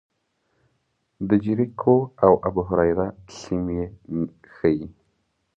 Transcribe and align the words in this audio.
د 1.29 1.29
جریکو 1.43 1.95
او 2.25 2.33
ابوهریره 2.47 3.07
سیمې 3.39 3.83
ښيي. 4.55 4.87